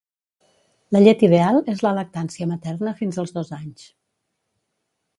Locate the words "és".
1.75-1.85